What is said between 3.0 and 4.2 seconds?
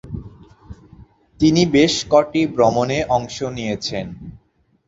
অংশ নিয়েছেন।